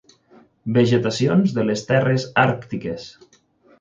Vegetacions 0.77 1.53
de 1.57 1.67
les 1.67 1.85
terres 1.91 2.25
àrtiques. 2.49 3.07